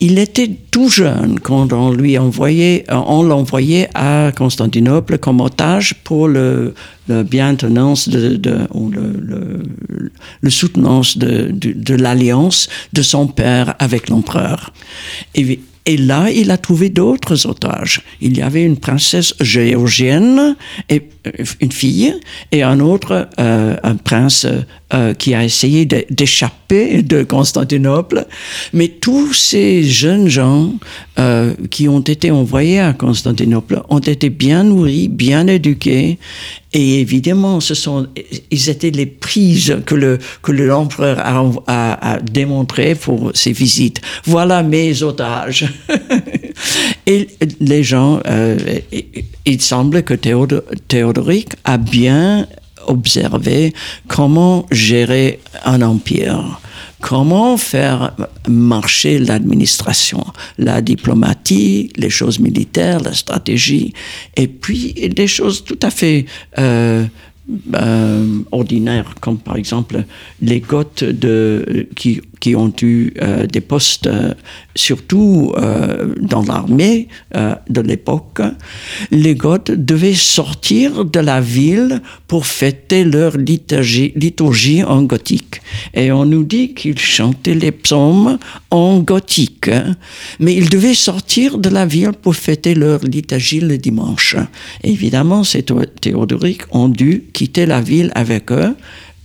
[0.00, 6.26] il était tout jeune quand on lui envoyait, on l'envoyait à Constantinople comme otage pour
[6.26, 6.74] le,
[7.08, 14.72] le bien-tenance de, ou le, soutenance de, l'alliance de son père avec l'empereur.
[15.84, 18.02] Et là, il a trouvé d'autres otages.
[18.20, 20.56] Il y avait une princesse géorgienne,
[20.88, 22.14] et, euh, une fille,
[22.52, 24.46] et un autre, euh, un prince
[24.94, 28.26] euh, qui a essayé d'échapper de Constantinople.
[28.72, 30.74] Mais tous ces jeunes gens
[31.18, 36.18] euh, qui ont été envoyés à Constantinople ont été bien nourris, bien éduqués,
[36.74, 38.06] et évidemment, ce sont,
[38.50, 44.00] ils étaient les prises que le que l'empereur a, a, a démontré pour ses visites.
[44.24, 45.66] Voilà mes otages.
[47.06, 47.28] et
[47.60, 48.56] les gens, euh,
[49.44, 52.46] il semble que Théodoric a bien
[52.86, 53.72] observé
[54.08, 56.60] comment gérer un empire
[57.02, 58.14] comment faire
[58.48, 60.24] marcher l'administration,
[60.56, 63.92] la diplomatie, les choses militaires, la stratégie,
[64.36, 66.24] et puis des choses tout à fait
[66.58, 67.04] euh,
[67.74, 70.04] euh, ordinaires, comme par exemple
[70.40, 71.04] les Goths
[71.96, 74.34] qui, qui ont eu euh, des postes, euh,
[74.74, 77.06] surtout euh, dans l'armée
[77.68, 78.40] de l'époque.
[79.10, 85.62] Les Goths devaient sortir de la ville pour fêter leur liturgie, liturgie en gothique.
[85.94, 88.38] Et on nous dit qu'ils chantaient les psaumes
[88.70, 89.94] en gothique, hein.
[90.40, 94.36] mais ils devaient sortir de la ville pour fêter leur liturgie le dimanche.
[94.82, 98.74] Évidemment, ces théodoriques ont dû quitter la ville avec eux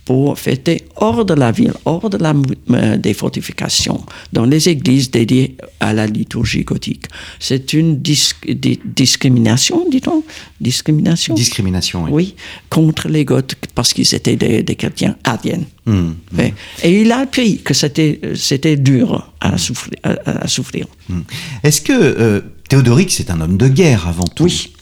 [0.04, 2.32] pour fêter hors de la ville, hors de la,
[2.70, 4.00] euh, des fortifications,
[4.32, 7.04] dans les églises dédiées à la liturgie gothique.
[7.38, 10.22] C'est une dis di discrimination, dit-on?
[10.62, 11.34] Discrimination?
[11.34, 12.10] Discrimination, oui.
[12.10, 12.34] Oui,
[12.70, 15.66] contre les Goths, parce qu'ils étaient des, des chrétiens ardiennes.
[15.84, 16.40] Mmh, mmh.
[16.84, 19.98] Et il a appris que c'était dur à souffrir.
[20.02, 20.86] À, à souffrir.
[21.10, 21.20] Mmh.
[21.64, 22.40] Est-ce que euh,
[22.70, 24.44] Théodoric, c'est un homme de guerre avant tout?
[24.44, 24.72] Oui.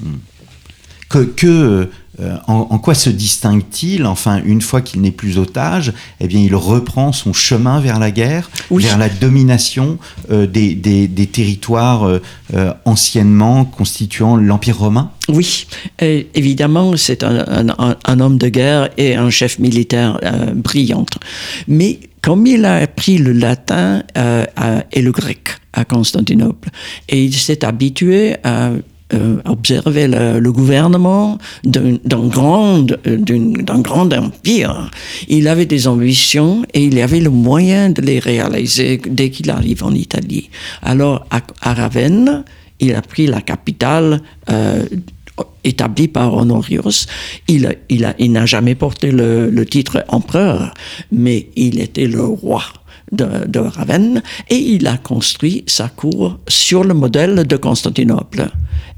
[1.08, 1.24] Que...
[1.24, 6.26] que euh, en, en, quoi se distingue-t-il Enfin, une fois qu'il n'est plus otage, eh
[6.26, 8.84] bien, il reprend son chemin vers la guerre, oui.
[8.84, 9.98] vers la domination
[10.30, 15.10] euh, des, des, des, territoires euh, anciennement constituant l'Empire romain?
[15.28, 15.66] Oui,
[16.00, 20.18] et évidemment, c'est un, un, un, homme de guerre et un chef militaire
[20.54, 21.04] brillant.
[21.68, 24.04] Mais comme il a appris le latin
[24.92, 26.70] et le grec à Constantinople,
[27.08, 28.70] et il s'est habitué à
[29.14, 34.90] euh, observer le, gouvernement d'un grand, d'un grand empire.
[35.28, 39.84] Il avait des ambitions et il avait le moyen de les réaliser dès qu'il arrive
[39.84, 40.50] en Italie.
[40.82, 42.42] Alors, à, Ravenne,
[42.80, 44.84] il a pris la capitale euh,
[45.62, 47.06] établi par Honorius.
[47.46, 50.74] Il, il, a, il n'a jamais porté le, le, titre empereur,
[51.12, 52.64] mais il était le roi.
[53.12, 58.50] De, de, Ravenne et il a construit sa cour sur le modèle de Constantinople.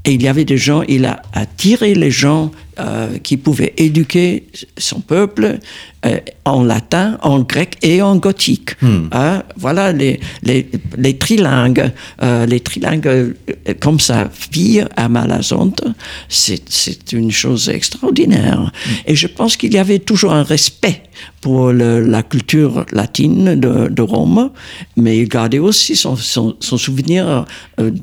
[0.05, 4.45] Et il y avait des gens, il a attiré les gens euh, qui pouvaient éduquer
[4.77, 5.59] son peuple
[6.05, 8.81] euh, en latin, en grec et en gothique.
[8.81, 9.09] Hmm.
[9.13, 11.91] Euh, voilà les, les, les trilingues.
[12.21, 13.33] Euh, les trilingues, euh,
[13.81, 15.83] comme sa fille à Malazonte,
[16.29, 18.61] c'est une chose extraordinaire.
[18.61, 18.91] Hmm.
[19.07, 21.03] Et je pense qu'il y avait toujours un respect
[21.41, 24.51] pour le, la culture latine de, de, Rome,
[24.95, 27.45] mais il gardait aussi son, son, son souvenir,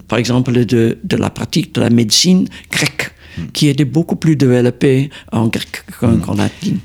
[0.09, 3.13] par exemple, de, de la pratique de la médecine grecque
[3.53, 6.37] qui était beaucoup plus développé en grec qu'en mmh.
[6.37, 6.77] latin.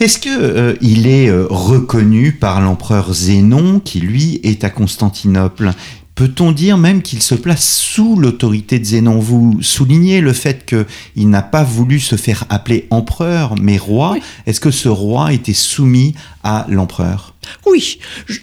[0.00, 5.70] Est-ce que euh, il est euh, reconnu par l'empereur Zénon, qui lui est à Constantinople?
[6.16, 9.18] Peut-on dire même qu'il se place sous l'autorité de Zénon?
[9.18, 14.12] Vous soulignez le fait qu'il n'a pas voulu se faire appeler empereur, mais roi.
[14.12, 14.22] Oui.
[14.46, 17.34] Est-ce que ce roi était soumis à l'empereur
[17.66, 17.98] oui,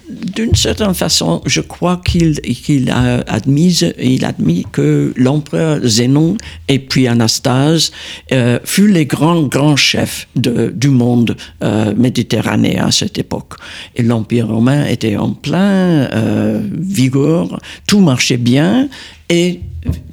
[0.10, 6.38] d'une certaine façon, je crois qu'il qu a admis, il admis que l'empereur Zénon
[6.68, 7.92] et puis Anastase
[8.32, 13.54] euh, furent les grands grands chefs de, du monde euh, méditerranéen à cette époque.
[13.96, 18.90] Et l'empire romain était en plein euh, vigueur, tout marchait bien
[19.30, 19.62] et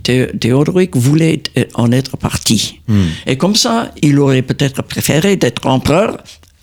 [0.03, 1.43] Théodoric voulait
[1.75, 2.81] en être parti.
[2.89, 3.03] Mm.
[3.27, 6.17] Et comme ça, il aurait peut-être préféré d'être empereur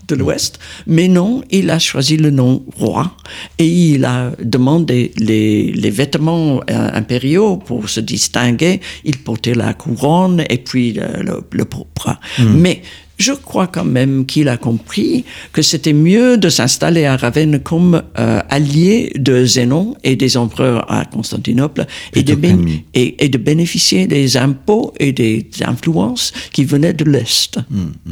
[0.08, 3.15] de l'Ouest, mais non, il a choisi le nom roi
[3.58, 8.82] et il a demandé les, les vêtements euh, impériaux pour se distinguer.
[9.04, 12.18] Il portait la couronne et puis le, le, le pourpre.
[12.39, 12.44] Mmh.
[12.58, 12.82] Mais
[13.18, 18.04] je crois quand même qu'il a compris que c'était mieux de s'installer à Ravenne comme
[18.20, 22.38] euh, allié de Zénon et des empereurs à Constantinople et de,
[22.94, 27.58] et, et de, bénéficier des impôts et des influences qui venaient de l'Est.
[27.70, 28.12] Mmh, mmh.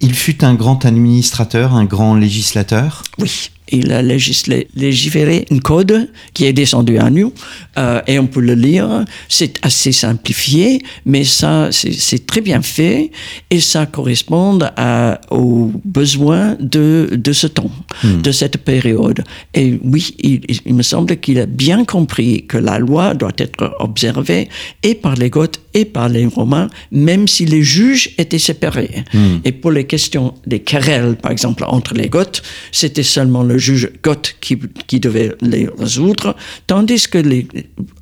[0.00, 3.02] Il fut un grand administrateur, un grand législateur?
[3.18, 7.32] Oui, il a législé, légiféré un code qui est descendu à nous
[7.78, 9.04] euh, et on peut le lire.
[9.28, 13.10] C'est assez simplifié, mais ça, c'est très bien fait
[13.50, 17.70] et ça correspond à, aux besoins de, de ce temps,
[18.02, 18.22] hmm.
[18.22, 19.22] de cette période.
[19.54, 23.76] Et oui, il, il me semble qu'il a bien compris que la loi doit être
[23.78, 24.48] observée
[24.82, 29.04] et par les Goths et par les Romains, même si les juges étaient séparés.
[29.12, 29.38] Hmm.
[29.44, 33.90] Et pour les questions des querelles, par exemple, entre les Goths, c'était seulement le juge
[34.02, 37.18] goth qui, qui devait les résoudre, tandis que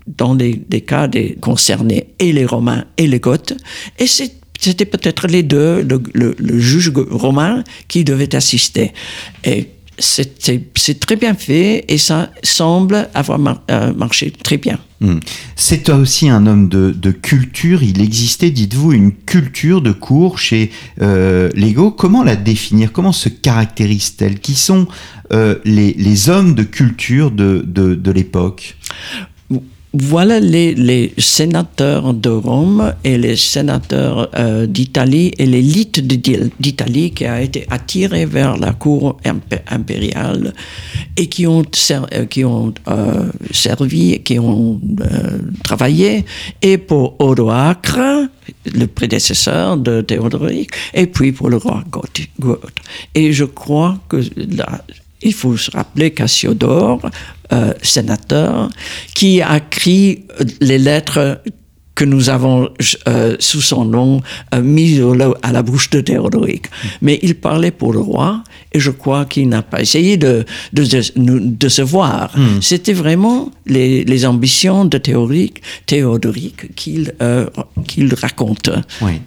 [0.07, 3.55] dans les, cas des concernés et les Romains et les Goths,
[3.99, 8.93] et c'était peut-être les deux, le, le, juge romain qui devait assister.
[9.45, 9.69] Et
[9.99, 13.39] c'est très bien fait et ça semble avoir
[13.71, 14.79] euh, marché très bien.
[15.01, 15.19] Hmm.
[15.55, 17.83] C'est aussi un homme de, culture.
[17.83, 21.91] Il existait, dites-vous, une culture de cours chez euh, Lego.
[21.91, 22.93] Comment la définir?
[22.93, 24.41] Comment se caractérise-t-elle?
[24.41, 24.89] Qui sont
[25.33, 28.77] euh, les, hommes de culture de, de l'époque?
[29.95, 37.41] Voilà les, sénateurs de Rome et les sénateurs euh, d'Italie et l'élite d'Italie qui a
[37.41, 39.19] été attirée vers la cour
[39.69, 40.53] impériale
[41.17, 42.27] et qui ont, euh,
[42.89, 44.79] euh, servi, qui ont
[45.65, 46.27] travaillé
[46.61, 48.29] et pour Odoacre,
[48.67, 52.21] le prédécesseur de Théodoric, et puis pour le roi Goth.
[53.15, 54.21] Et je crois que
[55.23, 57.01] il faut se rappeler Cassiodore,
[57.53, 58.69] euh, sénateur,
[59.15, 61.41] qui a écrit euh, les lettres
[61.95, 62.69] que nous avons
[63.09, 64.21] euh, sous son nom
[64.55, 65.03] euh, mises
[65.43, 66.67] à la bouche de Théodoric.
[67.03, 70.85] Mais il parlait pour le roi et je crois qu'il n'a pas essayé de, de,
[71.17, 72.31] de, se voir.
[72.37, 72.61] Hmm.
[72.61, 77.15] C'était vraiment les, les, ambitions de Théodoric, Théodoric qu'il
[77.89, 78.71] qu'il raconte.
[79.01, 79.21] Oui.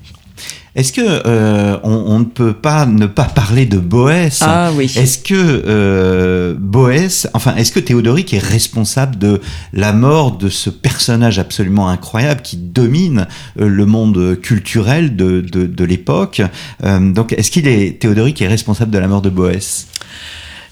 [0.74, 4.40] Est-ce que euh, on, ne peut pas ne pas parler de Boès?
[4.42, 4.86] Ah oui.
[4.96, 9.42] Est-ce que euh, Boès, enfin, est-ce que Théodoric est responsable de
[9.74, 13.28] la mort de ce personnage absolument incroyable qui domine
[13.60, 16.42] euh, le monde culturel de, de, de l'époque?
[16.86, 19.88] Euh, Donc, est-ce qu'il est Théodoric est responsable de la mort de Boès?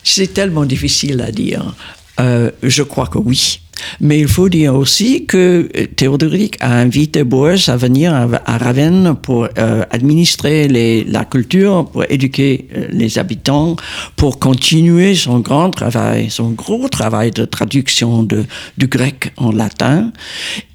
[0.04, 1.76] C'est tellement difficile à dire.
[2.18, 3.62] Je crois que oui.
[4.00, 9.48] Mais il faut dire aussi que Théodoric a invité Boès à venir à, Ravenne pour
[9.58, 13.76] euh, administrer les, la culture, pour éduquer euh, les habitants,
[14.16, 18.46] pour continuer son grand travail, son gros travail de traduction de,
[18.78, 20.12] du grec en latin,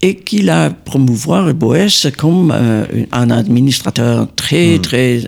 [0.03, 2.53] et qu'il a promouvoir Boès comme
[3.12, 4.81] un administrateur très, hmm.
[4.81, 5.21] très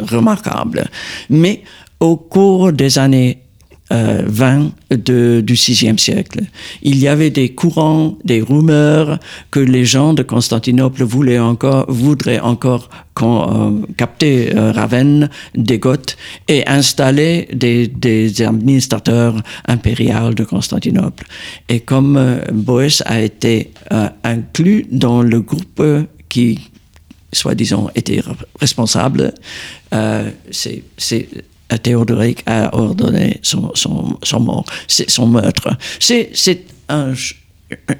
[0.00, 0.86] remarquable.
[1.30, 1.62] Mais
[2.00, 3.43] au cours des années
[3.90, 6.40] 20 euh, du VIe siècle.
[6.82, 9.18] Il y avait des courants, des rumeurs
[9.50, 12.88] que les gens de Constantinople voulaient encore, voudraient encore
[13.22, 16.16] euh, capter euh, Ravenne des Goths
[16.48, 21.26] et installer des, administrateurs impériaux de Constantinople.
[21.68, 23.72] Et comme Boès a été
[24.22, 25.82] inclus dans le groupe
[26.28, 26.70] qui
[27.32, 28.22] soi-disant était
[28.60, 29.34] responsable,
[30.50, 30.82] c'est
[31.82, 35.76] Théodoric a ordonné son, son, son mort, son meurtre.
[35.98, 36.30] C'est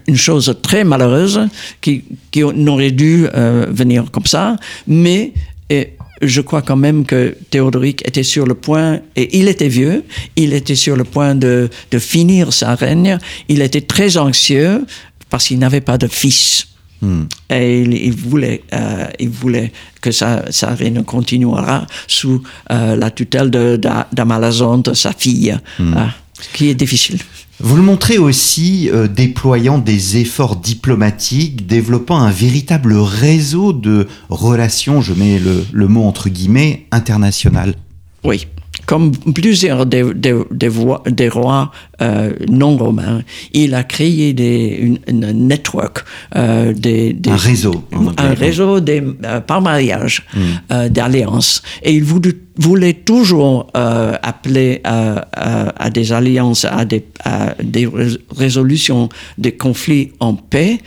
[0.06, 1.48] une chose très malheureuse
[1.80, 5.32] qui, qui n'aurait dû euh, venir comme ça, mais
[5.70, 10.04] et je crois quand même que Théodoric était sur le point, et il était vieux,
[10.36, 14.84] il était sur le point de, de finir sa règne, il était très anxieux
[15.30, 16.68] parce qu'il n'avait pas de fils.
[17.04, 17.24] Hmm.
[17.50, 23.50] Et il, voulait, euh, il voulait que sa, sa règne continuera sous euh, la tutelle
[23.50, 25.94] d'Amalazonte, sa fille, hmm.
[25.94, 26.06] euh,
[26.54, 27.18] qui est difficile.
[27.60, 35.12] Vous le montrez aussi déployant des efforts diplomatiques, développant un véritable réseau de relations, je
[35.12, 37.76] mets le, le mot entre guillemets, international.
[38.24, 38.48] Oui
[38.86, 41.70] comme plusieurs des, des, des, rois
[42.02, 46.04] euh, non romains, il a créé des, une, network,
[46.36, 47.84] euh, des, un réseau,
[48.18, 50.24] un réseau des, euh, par mariage
[50.70, 51.62] euh, d'alliances.
[51.82, 57.88] Et il voulait, voulait toujours euh, appeler à des alliances, à des, à des
[58.36, 60.78] résolutions des conflits en paix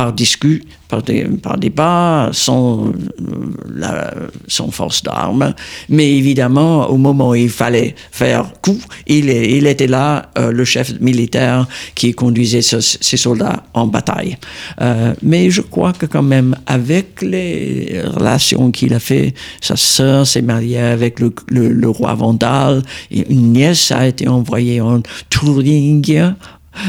[0.00, 2.90] par discu, par, des, par débat, sans,
[3.68, 4.14] la,
[4.48, 5.52] sans force d'armes.
[5.90, 10.64] Mais évidemment, au moment où il fallait faire coup, il, il était là, euh, le
[10.64, 14.38] chef militaire qui conduisait ses soldats en bataille.
[14.80, 20.26] Euh, mais je crois que quand même, avec les relations qu'il a fait, sa sœur
[20.26, 26.34] s'est mariée avec le, roi Vandal, une nièce a été envoyée en Thuringie,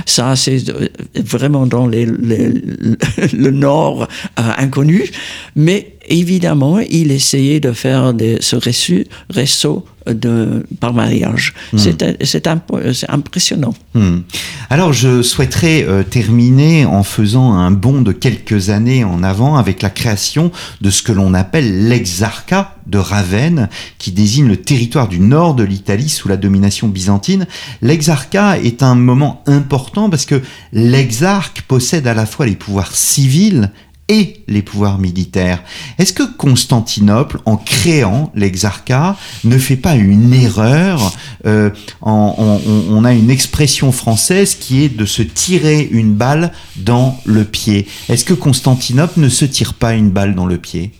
[0.06, 4.08] ça, c'est euh, vraiment dans le nord
[4.40, 5.10] euh, inconnu.
[5.56, 11.54] Mais évidemment, il essayait de faire des, ce réseau, réseau de, par mariage.
[11.74, 11.78] Hmm.
[11.78, 13.74] C'est C'est imp- c'est impressionnant.
[13.94, 14.20] Hmm.
[14.70, 19.82] Alors je souhaiterais euh, terminer en faisant un bond de quelques années en avant avec
[19.82, 20.52] la création
[20.82, 23.70] de ce que l'on appelle l'exarcat de Ravenne,
[24.00, 27.46] qui désigne le territoire du nord de l'Italie sous la domination byzantine.
[27.82, 30.42] L'exarcat est un moment important parce que
[30.74, 33.72] l'exarque possède à la fois les pouvoirs civils
[34.08, 35.64] et les pouvoirs militaires.
[35.98, 41.14] Est-ce que Constantinople, en créant l'exarcat, ne fait pas une erreur
[41.46, 41.70] euh,
[42.02, 47.88] on a une expression française qui est de se tirer une balle dans le pied.
[48.10, 50.92] Est-ce que Constantinople ne se tire pas une balle dans le pied?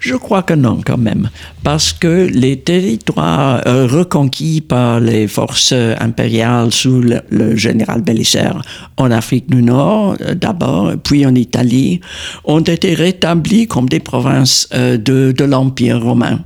[0.00, 1.30] Je crois que non, quand même,
[1.62, 8.60] parce que les territoires euh, reconquis par les forces euh, impériales sous le, général Bélisaire
[8.96, 12.00] en Afrique du Nord, euh, d'abord, puis en Italie,
[12.44, 16.40] ont été rétablis comme des provinces de, l'Empire romain,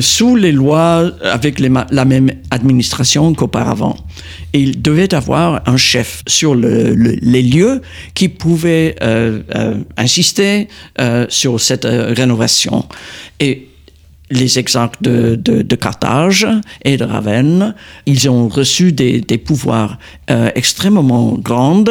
[0.00, 3.96] sous les lois avec la même administration qu'auparavant.
[4.52, 7.80] Il devait avoir un chef sur le- le- les lieux
[8.14, 10.68] qui pouvait euh, euh, insister
[11.00, 12.84] euh, sur cette rénovation.
[13.40, 13.68] Et
[14.30, 16.46] les exemples de, Carthage
[16.84, 17.74] et de Ravenne,
[18.06, 19.98] ils ont reçu des, pouvoirs
[20.30, 21.84] euh, extrêmement grands.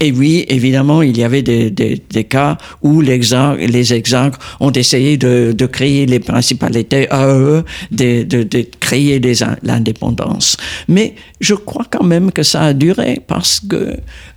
[0.00, 5.66] Et oui, évidemment, il y avait des, cas où les exarques, exarques ont essayé de,
[5.66, 9.20] créer les principalités à eux, de, créer
[9.62, 10.56] l'indépendance.
[10.88, 13.96] Mais je crois quand même que ça a duré parce que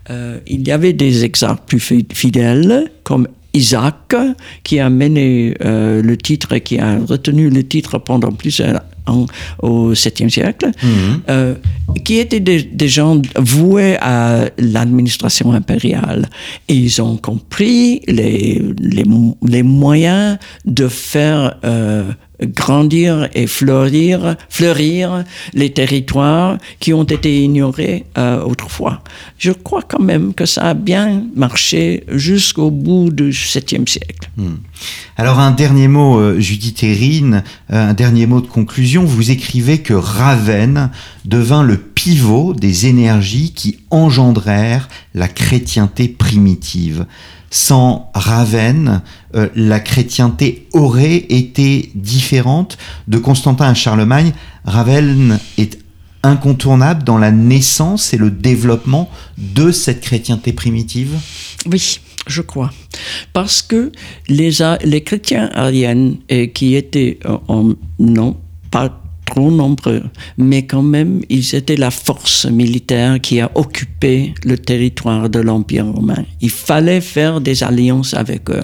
[0.09, 4.15] euh, il y avait des exarques plus fi- fidèles, comme Isaac,
[4.63, 9.25] qui a mené euh, le titre, qui a retenu le titre pendant plusieurs ans
[9.61, 10.71] au 7e siècle,
[11.29, 11.55] euh,
[12.05, 16.27] qui étaient des, des gens voués à l'administration impériale.
[16.69, 22.03] Et ils ont compris les, les, mo- les moyens de faire euh,
[22.41, 25.23] grandir et fleurir, fleurir
[25.53, 29.01] les territoires qui ont été ignorés euh, autrefois.
[29.37, 34.29] Je crois quand même que ça a bien marché jusqu'au bout du 7e siècle.
[35.15, 38.92] Alors un dernier mot, Judith Hérine, un dernier mot de conclusion.
[39.01, 40.91] Vous écrivez que Ravenne
[41.25, 47.05] devint le pivot des énergies qui engendrèrent la chrétienté primitive.
[47.49, 49.01] Sans Ravenne,
[49.35, 52.77] euh, la chrétienté aurait été différente.
[53.07, 54.33] De Constantin à Charlemagne,
[54.65, 55.79] Ravenne est
[56.21, 61.17] incontournable dans la naissance et le développement de cette chrétienté primitive
[61.65, 62.71] Oui, je crois.
[63.33, 63.91] Parce que
[64.29, 64.51] les,
[64.83, 68.37] les chrétiens ariens euh, qui étaient euh, en, non,
[68.74, 68.89] pas
[69.26, 70.03] trop nombreux,
[70.38, 75.86] mais quand même, ils étaient la force militaire qui a occupé le territoire de l'Empire
[75.97, 76.24] romain.
[76.41, 78.63] Il fallait faire des alliances avec eux.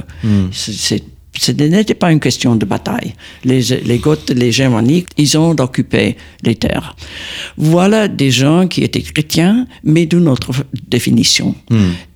[0.51, 1.03] C'est-
[1.45, 3.13] ce n'était pas une question de bataille.
[3.45, 6.95] Les, les Goths, les Germaniques, ils ont occupé les terres.
[7.55, 10.51] Voilà des gens qui étaient chrétiens, mais d'une autre
[10.95, 11.55] définition.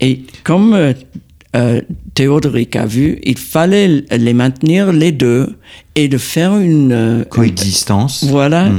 [0.01, 0.93] Et comme euh,
[1.55, 1.79] euh,
[2.13, 5.57] Théodoric a vu, il fallait les maintenir les deux
[5.95, 8.23] et de faire une euh, Coexistence.
[8.25, 8.69] voilà.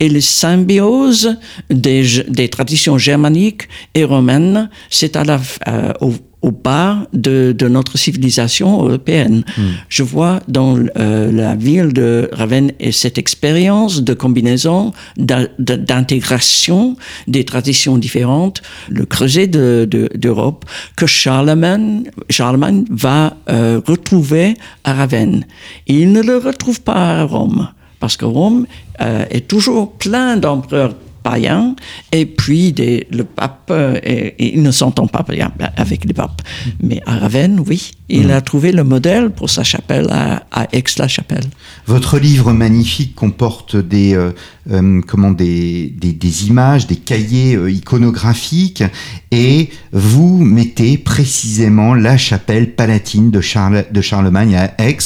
[0.00, 1.36] Et la symbiose
[1.70, 6.14] des, des traditions germaniques et romaines, c'est à la, euh, au,
[6.46, 9.42] au bas de, de notre civilisation européenne.
[9.88, 14.92] Je vois dans euh, la ville de Ravenne et cette expérience de combinaison,
[15.28, 20.64] d'in- d'intégration des traditions différentes, le creuset de- de- d'Europe,
[20.96, 25.44] que Charlemagne, Charlemagne va euh, retrouver à Ravenne.
[25.88, 27.68] Il ne le retrouve pas à Rome
[28.00, 28.66] parce que Rome
[29.00, 30.94] euh, est toujours plein d'empereurs
[31.26, 31.74] païens,
[32.18, 35.50] et puis des, le pape, euh, et- et il ne s'entend pas bien
[35.84, 36.40] avec les papes.
[36.86, 40.24] Mais à Ravenne, oui, il a trouvé le modèle pour sa chapelle à,
[40.60, 41.48] à Aix-la-Chapelle.
[41.86, 44.30] Votre livre magnifique comporte des, euh,
[44.70, 48.84] euh, comment, des, des, des images, des cahiers euh, iconographiques,
[49.32, 54.98] et vous mettez précisément la chapelle palatine de, Charle, de Charlemagne à Aix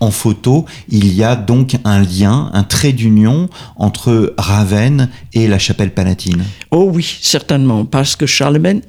[0.00, 0.64] en photo.
[0.88, 6.44] Il y a donc un lien, un trait d'union entre Ravenne et la chapelle palatine.
[6.70, 8.82] Oh oui, certainement, parce que Charlemagne,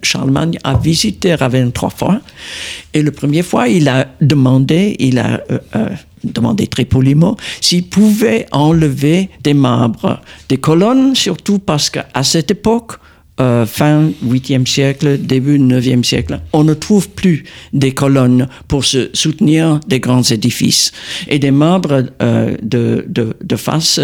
[0.63, 2.19] a visité Ravenne trois fois,
[2.93, 5.89] et le premier fois, il a demandé, il a euh, euh,
[6.23, 12.93] demandé très poliment, s'il pouvait enlever des marbres, des colonnes, surtout parce qu'à cette époque,
[13.41, 19.09] euh, fin 8e siècle, début 9e siècle, on ne trouve plus des colonnes pour se
[19.11, 20.93] soutenir des grands édifices
[21.27, 23.99] et des marbres euh, de, de, de, face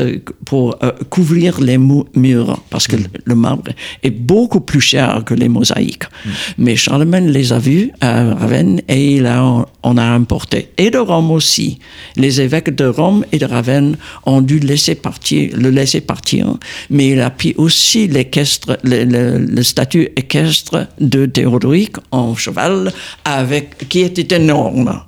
[0.46, 3.08] pour euh, couvrir les murs, parce que mm.
[3.24, 3.72] le marbre
[4.04, 6.04] est beaucoup plus cher que les mosaïques.
[6.04, 6.30] Mm.
[6.58, 10.72] Mais Charlemagne les a vus à Ravenne et il a, on a importé.
[10.78, 11.80] Et de Rome aussi.
[12.18, 16.58] Les évêques de Rome et de Ravenne ont dû laisser partir, le laisser partir,
[16.90, 18.78] mais il a pris aussi l'équestre,
[19.22, 22.92] le, statut équestre de Théodoric en cheval,
[23.26, 25.02] avec, qui était énorme.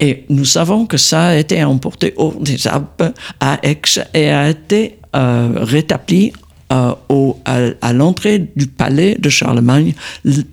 [0.00, 3.80] Et nous savons que ça a été emporté hors des Alpes à Aix
[4.14, 6.32] et a été euh, rétabli
[6.72, 9.92] euh, au, à l'entrée du palais de Charlemagne,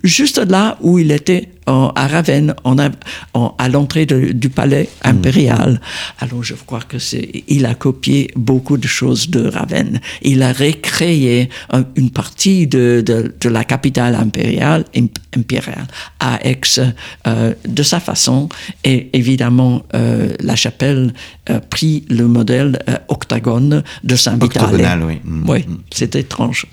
[0.02, 2.54] juste là où il était à Ravenne,
[3.58, 5.74] à l'entrée du palais impérial.
[5.74, 6.24] Mm.
[6.24, 10.00] Alors je crois que c'est, il a copié beaucoup de choses de Ravenne.
[10.22, 11.48] Il a recréé
[11.96, 14.84] une partie de, de, la capitale impériale,
[15.36, 15.86] impériale
[16.18, 16.60] à Aix
[17.26, 18.48] euh, de sa façon.
[18.84, 21.12] Et évidemment, euh, la chapelle
[21.46, 25.02] a pris le modèle euh, octagone de Saint-Vital.
[25.04, 25.20] oui.
[25.24, 25.50] Mm.
[25.50, 25.78] Oui, mm.
[25.92, 26.66] c'est étrange.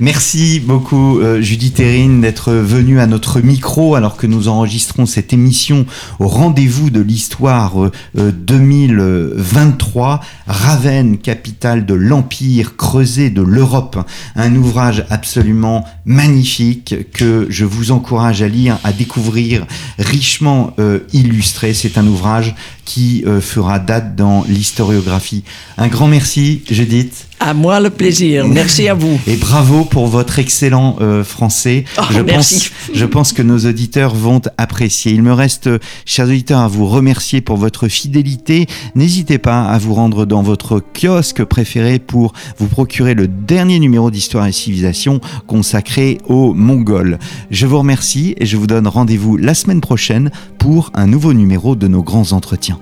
[0.00, 5.34] Merci beaucoup euh, Judith Terrine d'être venue à notre micro alors que nous enregistrons cette
[5.34, 5.84] émission
[6.18, 10.14] au rendez-vous de l'histoire 2023.
[10.14, 13.98] Euh, Ravenne, capitale de l'Empire creusé de l'Europe.
[14.34, 19.66] Un ouvrage absolument magnifique que je vous encourage à lire, à découvrir,
[19.98, 21.74] richement euh, illustré.
[21.74, 22.54] C'est un ouvrage
[22.84, 25.44] qui fera date dans l'historiographie.
[25.78, 27.26] Un grand merci Judith.
[27.40, 28.46] À moi le plaisir.
[28.48, 29.20] Merci à vous.
[29.26, 31.84] Et bravo pour votre excellent euh, français.
[31.98, 32.70] Oh, je, merci.
[32.70, 35.12] Pense, je pense que nos auditeurs vont apprécier.
[35.12, 35.68] Il me reste,
[36.06, 38.66] chers auditeurs, à vous remercier pour votre fidélité.
[38.94, 44.10] N'hésitez pas à vous rendre dans votre kiosque préféré pour vous procurer le dernier numéro
[44.10, 47.18] d'Histoire et Civilisation consacré aux Mongols.
[47.50, 51.76] Je vous remercie et je vous donne rendez-vous la semaine prochaine pour un nouveau numéro
[51.76, 52.73] de nos grands entretiens.